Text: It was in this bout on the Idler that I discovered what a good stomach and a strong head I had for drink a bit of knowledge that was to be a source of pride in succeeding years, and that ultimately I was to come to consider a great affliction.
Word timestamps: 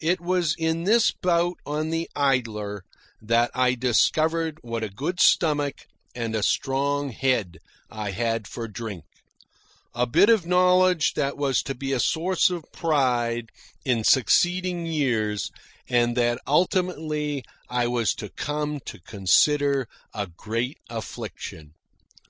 It 0.00 0.20
was 0.20 0.56
in 0.58 0.82
this 0.82 1.12
bout 1.12 1.58
on 1.64 1.90
the 1.90 2.10
Idler 2.16 2.82
that 3.22 3.52
I 3.54 3.76
discovered 3.76 4.58
what 4.62 4.82
a 4.82 4.88
good 4.88 5.20
stomach 5.20 5.86
and 6.12 6.34
a 6.34 6.42
strong 6.42 7.10
head 7.10 7.58
I 7.88 8.10
had 8.10 8.48
for 8.48 8.66
drink 8.66 9.04
a 9.94 10.08
bit 10.08 10.28
of 10.28 10.44
knowledge 10.44 11.12
that 11.14 11.36
was 11.36 11.62
to 11.62 11.76
be 11.76 11.92
a 11.92 12.00
source 12.00 12.50
of 12.50 12.64
pride 12.72 13.50
in 13.84 14.02
succeeding 14.02 14.86
years, 14.86 15.52
and 15.88 16.16
that 16.16 16.40
ultimately 16.48 17.44
I 17.68 17.86
was 17.86 18.12
to 18.16 18.28
come 18.28 18.80
to 18.86 18.98
consider 19.00 19.86
a 20.12 20.26
great 20.26 20.78
affliction. 20.88 21.74